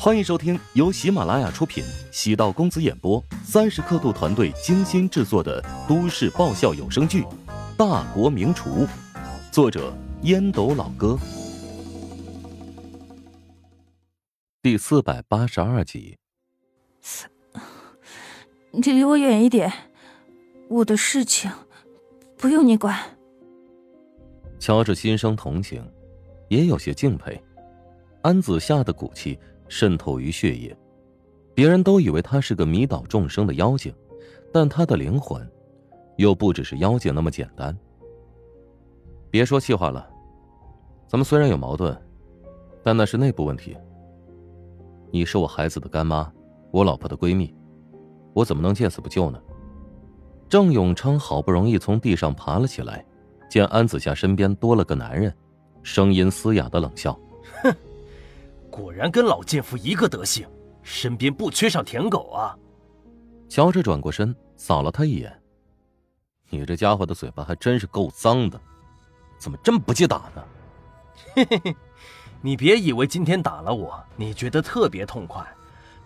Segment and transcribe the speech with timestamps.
[0.00, 7.22] 欢迎收听由喜马拉雅出品、喜道公子演播、三十刻度团队精心制作的都市爆笑有声剧
[7.76, 8.86] 《大国名厨》，
[9.50, 9.92] 作者
[10.22, 11.18] 烟斗老哥，
[14.62, 16.16] 第四百八十二集。
[18.70, 19.72] 你离我远一点，
[20.68, 21.50] 我的事情
[22.36, 22.96] 不用你管。
[24.60, 25.84] 乔治心生同情，
[26.46, 27.42] 也有些敬佩
[28.22, 29.36] 安子夏的骨气。
[29.68, 30.76] 渗透于血液，
[31.54, 33.92] 别人都以为他是个迷倒众生的妖精，
[34.52, 35.46] 但他的灵魂，
[36.16, 37.76] 又不只是妖精那么简单。
[39.30, 40.08] 别说气话了，
[41.06, 41.96] 咱们虽然有矛盾，
[42.82, 43.76] 但那是内部问题。
[45.10, 46.30] 你是我孩子的干妈，
[46.70, 47.54] 我老婆的闺蜜，
[48.32, 49.40] 我怎么能见死不救呢？
[50.48, 53.04] 郑永昌好不容易从地上爬了起来，
[53.50, 55.30] 见安子夏身边多了个男人，
[55.82, 57.18] 声音嘶哑的冷笑：“。”
[58.70, 60.48] 果然跟老贱妇一个德行，
[60.82, 62.56] 身边不缺少舔狗啊！
[63.48, 65.42] 乔治转过身扫了他一眼
[66.50, 68.60] ：“你这家伙的嘴巴还真是够脏的，
[69.38, 70.44] 怎么真不记打呢？”
[71.34, 71.76] 嘿嘿嘿，
[72.40, 75.44] 你别以为今天打了我，你觉得特别痛快，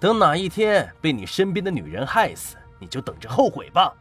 [0.01, 3.93] 等哪一天被你身边的女人害死，你就等着后悔吧！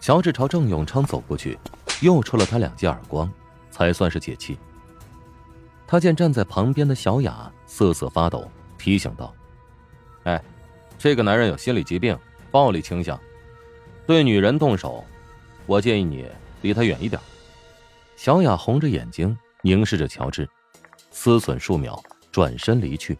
[0.00, 1.58] 乔治朝郑永昌走过去，
[2.00, 3.30] 又抽了他两记耳光，
[3.70, 4.58] 才算是解气。
[5.86, 9.34] 他见站在旁边的小雅瑟瑟发抖，提醒道
[10.24, 10.42] ：“哎，
[10.98, 12.18] 这个男人有心理疾病，
[12.50, 13.20] 暴力倾向，
[14.06, 15.04] 对女人动手，
[15.66, 16.26] 我建议你
[16.62, 17.20] 离他远一点。”
[18.16, 20.48] 小雅红着眼睛凝视着乔治，
[21.10, 23.18] 思忖数秒，转身离去。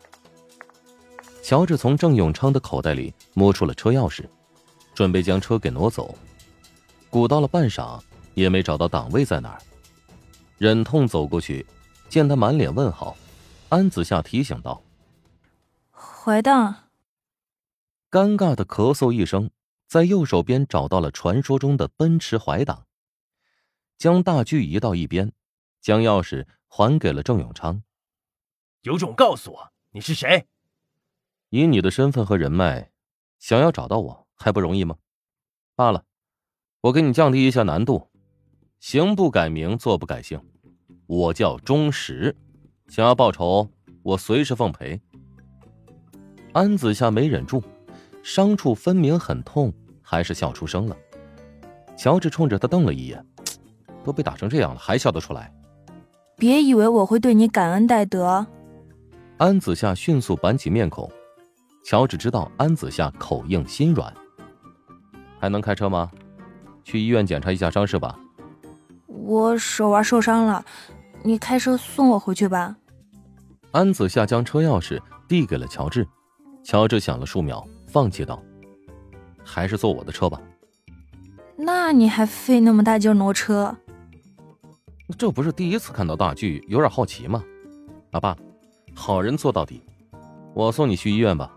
[1.43, 4.25] 乔治从郑永昌的口袋里摸出了车钥匙，
[4.95, 6.17] 准备将车给挪走，
[7.11, 8.01] 鼓捣了半晌
[8.35, 9.59] 也没找到档位在哪儿，
[10.59, 11.67] 忍痛走过去。
[12.09, 13.17] 见他满脸问号，
[13.69, 14.85] 安子夏提醒道
[15.91, 16.91] ：“怀档。”
[18.09, 19.51] 尴尬的咳嗽一声，
[19.89, 22.87] 在右手边找到了传说中的奔驰怀档，
[23.99, 25.33] 将大锯移到一边，
[25.81, 27.83] 将钥匙还给了郑永昌。
[28.83, 30.47] 有种告诉我你是谁？
[31.51, 32.93] 以你的身份和人脉，
[33.41, 34.97] 想要找到我还不容易吗？
[35.75, 36.05] 罢了，
[36.83, 38.09] 我给你降低一下难度，
[38.79, 40.41] 行不改名，坐不改姓。
[41.09, 42.37] 我叫钟石，
[42.89, 43.69] 想要报仇，
[44.03, 45.01] 我随时奉陪。
[46.53, 47.63] 安子夏没忍住，
[48.23, 50.97] 伤处分明很痛，还是笑出声了。
[51.97, 53.25] 乔治冲着他瞪了一眼，
[54.05, 55.53] 都被打成这样了，还笑得出来？
[56.37, 58.47] 别以为我会对你感恩戴德。
[59.39, 61.11] 安子夏迅速板起面孔。
[61.85, 64.13] 乔治知道安子夏口硬心软，
[65.39, 66.11] 还能开车吗？
[66.85, 68.19] 去医院检查一下伤势吧。
[69.07, 70.65] 我手腕受伤了。
[71.27, 72.77] 你开车送我回去吧。
[73.73, 76.07] 安子夏将车钥匙递给了乔治，
[76.63, 78.41] 乔治想了数秒，放弃道
[79.45, 80.41] ：“还是坐我的车吧。”
[81.59, 83.77] 那你还费那么大劲挪车？
[85.19, 87.43] 这不是第一次看到大锯，有点好奇吗？
[88.13, 88.37] 老爸，
[88.95, 89.83] 好人做到底，
[90.55, 91.53] 我送你去医院吧。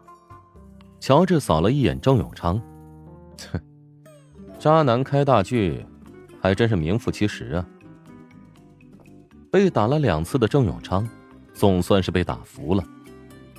[1.00, 2.60] 乔治扫了一眼郑永昌，
[3.52, 3.62] 哼，
[4.58, 5.86] 渣男开大锯，
[6.42, 7.66] 还真是名副其实啊。
[9.52, 11.08] 被打了两次的郑永昌，
[11.54, 12.84] 总算是被打服了，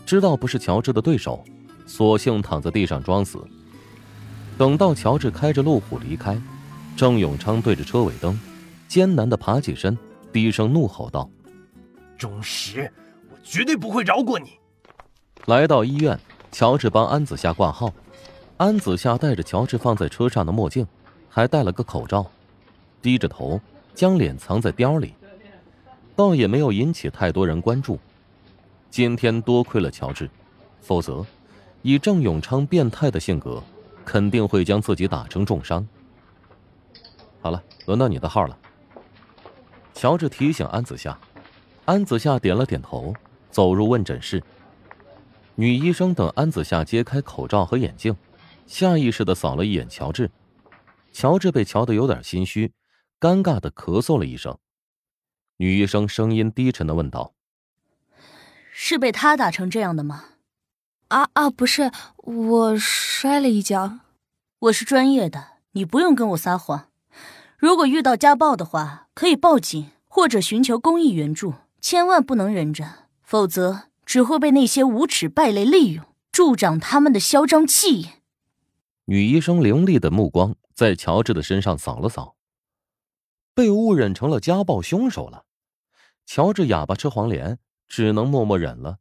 [0.07, 1.45] 知道不是乔治的对手，
[1.87, 3.45] 索性躺在地上装死。
[4.57, 6.41] 等到乔治开着路虎离开，
[6.97, 8.39] 郑永昌对着车尾灯，
[8.87, 9.97] 艰难的爬起身，
[10.33, 11.29] 低声怒吼道
[12.17, 12.93] ：“钟石，
[13.31, 14.59] 我绝对不会饶过你！”
[15.47, 16.19] 来到医院，
[16.53, 17.93] 乔治帮安子夏挂号，
[18.59, 20.87] 安子夏戴着乔治放在车上的墨镜，
[21.29, 22.31] 还戴了个口罩，
[23.03, 23.61] 低着头，
[23.95, 25.15] 将脸藏在貂里。
[26.21, 27.99] 倒也没有引起太多人关注。
[28.91, 30.29] 今天多亏了乔治，
[30.83, 31.25] 否则，
[31.81, 33.63] 以郑永昌变态的性格，
[34.05, 35.89] 肯定会将自己打成重伤。
[37.41, 38.59] 好了，轮到你的号了。
[39.95, 41.19] 乔治提醒安子夏，
[41.87, 43.15] 安子夏点了点头，
[43.51, 44.43] 走入问诊室。
[45.55, 48.15] 女医生等安子夏揭开口罩和眼镜，
[48.67, 50.31] 下意识的扫了一眼乔治。
[51.13, 52.71] 乔治被瞧得有点心虚，
[53.19, 54.55] 尴尬的咳嗽了一声。
[55.61, 57.35] 女医生声音低沉的问道
[58.73, 60.25] ：“是被他打成这样的吗
[61.09, 63.99] ？”“啊啊，不是，我摔了一跤。
[64.59, 66.89] ”“我是专业的，你不用跟我撒谎。
[67.59, 71.53] 如果遇到家暴的话，可以报警或者寻求公益援助，
[71.83, 78.23] 千万不能忍着，否则只会被那些无耻败类利用，助长他们的嚣张气焰。”
[79.05, 82.37] 女医生凌厉的目光在乔治的身上扫了扫，
[83.55, 85.45] 被误认成了家暴凶手了。
[86.33, 88.99] 乔治哑巴吃黄连，只能默默忍了。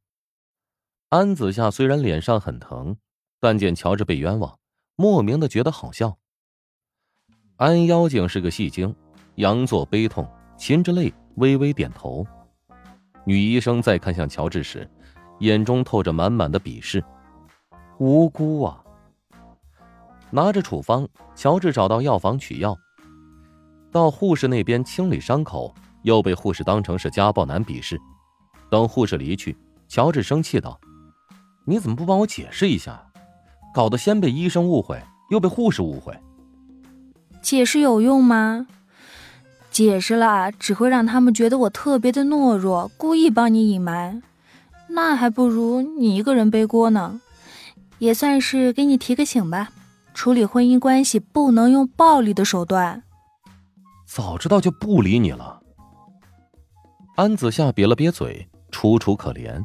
[1.10, 2.98] 安子夏虽然脸上很疼，
[3.40, 4.58] 但见乔治被冤枉，
[4.96, 6.18] 莫名的觉得好笑。
[7.58, 8.96] 安妖精是个戏精，
[9.36, 10.28] 佯作悲痛，
[10.58, 12.26] 噙着泪，微微点头。
[13.26, 14.90] 女医生再看向乔治时，
[15.42, 17.04] 眼中透着满满的鄙视。
[18.00, 18.84] 无辜啊！
[20.32, 22.75] 拿着处方，乔治找到药房取药，
[23.92, 28.00] 到护士那边清理伤口，又被护士当成是家暴男鄙视。
[28.69, 29.57] 等护士离去，
[29.88, 30.80] 乔治生气道。
[31.66, 33.04] 你怎么不帮我解释一下？
[33.74, 36.18] 搞得先被医生误会，又被护士误会。
[37.42, 38.68] 解释有用吗？
[39.72, 44.24] 解释了只会让他们觉得我特别的懦弱，故意帮你隐瞒。
[44.88, 47.22] 那还不如你一个人背锅呢。
[48.00, 49.69] 也算是给你提个醒吧。
[50.13, 53.04] 处理婚姻关系不能用暴力的手段。
[54.06, 55.59] 早知道就不理你了。
[57.19, 59.62] 安子夏瘪了瘪嘴，楚楚可怜。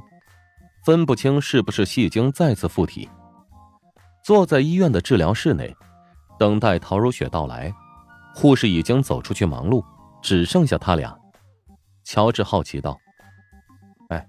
[0.84, 3.08] 分不清是不是戏精再次附体，
[4.24, 5.72] 坐在医院的治疗室内，
[6.36, 7.72] 等待陶如雪到来。
[8.34, 9.84] 护士已经走出去忙碌，
[10.20, 11.16] 只剩下他俩。
[12.02, 12.98] 乔治好奇道
[14.10, 14.26] ：“哎，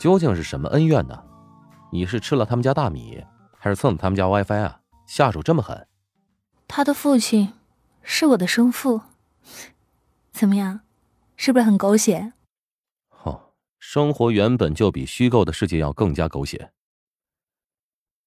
[0.00, 1.16] 究竟是什么恩怨呢？
[1.92, 3.24] 你是吃了他们家大米，
[3.56, 4.80] 还是蹭了他们家 WiFi 啊？
[5.06, 5.86] 下手这么狠？”
[6.66, 7.52] 他的父亲
[8.02, 9.02] 是我的生父，
[10.32, 10.80] 怎么样，
[11.36, 12.32] 是不是很狗血？
[13.24, 13.40] 哦
[13.78, 16.70] 生活原本就比虚构的世界要更加狗血。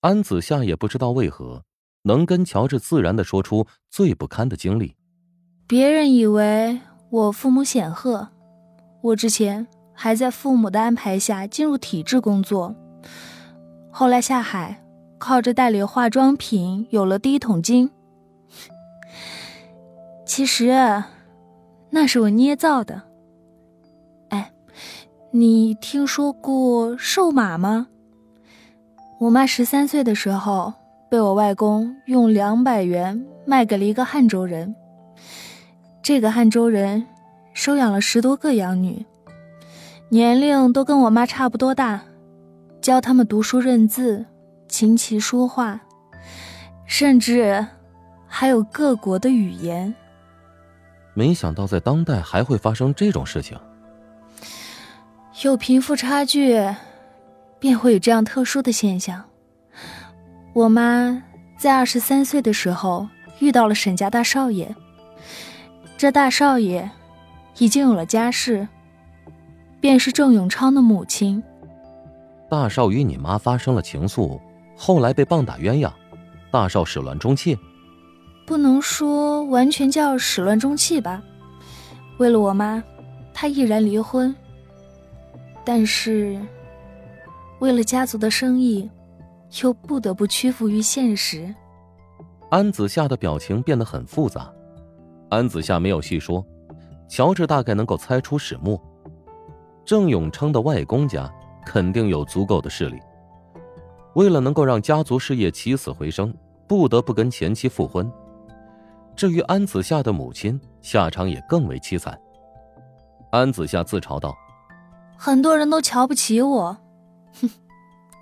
[0.01, 1.63] 安子夏也不知道为何
[2.03, 4.95] 能跟乔治自然的说出最不堪的经历。
[5.65, 8.29] 别人以为我父母显赫，
[9.01, 12.75] 我之前还在父母的安排下进入体制工作，
[13.91, 14.85] 后来下海
[15.17, 17.89] 靠着代理化妆品有了第一桶金。
[20.25, 21.03] 其实，
[21.89, 23.03] 那是我捏造的。
[24.29, 24.51] 哎
[25.31, 27.87] 你听说过瘦马吗？
[29.19, 30.73] 我妈十三岁的时候
[31.09, 34.75] 被我外公用两百元卖给了一个汉州人。
[36.03, 37.05] 这个汉州人
[37.53, 39.05] 收养了十多个养女，
[40.09, 42.01] 年龄都跟我妈差不多大，
[42.81, 44.25] 教他们读书认字、
[44.67, 45.81] 琴棋书画，
[46.85, 47.65] 甚至
[48.27, 49.93] 还有各国的语言。
[51.17, 53.57] 没想到在当代还会发生这种事情。
[55.41, 56.55] 有贫富差距，
[57.57, 59.23] 便会有这样特殊的现象。
[60.53, 61.23] 我妈
[61.57, 63.07] 在二十三岁的时候
[63.39, 64.69] 遇到了沈家大少爷，
[65.97, 66.87] 这大少爷
[67.57, 68.67] 已经有了家室，
[69.81, 71.41] 便是郑永昌的母亲。
[72.47, 74.39] 大少与你妈发生了情愫，
[74.75, 75.91] 后来被棒打鸳鸯，
[76.51, 77.57] 大少始乱终弃。
[78.47, 81.21] 不能说完全叫始乱终弃吧，
[82.17, 82.81] 为了我妈，
[83.33, 84.33] 他毅然离婚。
[85.65, 86.39] 但是，
[87.59, 88.89] 为了家族的生意，
[89.61, 91.53] 又不得不屈服于现实。
[92.49, 94.49] 安子夏的表情变得很复杂。
[95.27, 96.41] 安子夏没有细说，
[97.09, 98.81] 乔治大概能够猜出始末。
[99.83, 101.29] 郑永昌的外公家
[101.65, 102.97] 肯定有足够的势力，
[104.15, 106.33] 为了能够让家族事业起死回生，
[106.65, 108.09] 不得不跟前妻复婚。
[109.17, 112.17] 至于安子夏的母亲，下场也更为凄惨。
[113.31, 114.33] 安子夏自嘲道。
[115.17, 116.77] 很多人都瞧不起我，
[117.41, 117.49] 哼！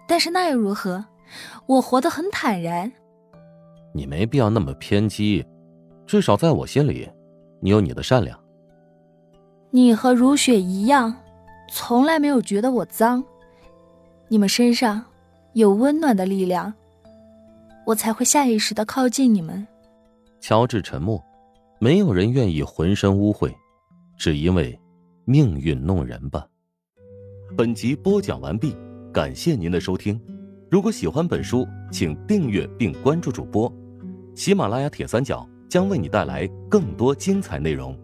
[0.08, 1.04] 但是那又如何？
[1.66, 2.90] 我活得很坦然。
[3.94, 5.46] 你没必要那么偏激，
[6.08, 7.10] 至少在我心里，
[7.60, 8.40] 你有你的善良。
[9.72, 11.14] 你和如雪一样，
[11.70, 13.22] 从来没有觉得我脏。
[14.30, 15.04] 你们身上
[15.52, 16.74] 有温暖的力量，
[17.86, 19.68] 我才会下意识的靠近你们。
[20.48, 21.20] 乔治沉默，
[21.80, 23.52] 没有人愿意浑身污秽，
[24.16, 24.80] 只因为
[25.26, 26.46] 命运弄人吧。
[27.58, 28.78] 本集播讲完毕，
[29.12, 30.22] 感谢您的收听。
[30.70, 33.74] 如果喜欢本书，请订阅并关注主播。
[34.36, 38.00] 喜马拉雅铁三角将为你带来更多精彩内容。